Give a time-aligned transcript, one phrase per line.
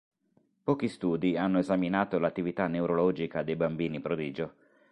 [0.63, 4.53] Pochi studi hanno esaminato l'attività neurologica dei bambini prodigio.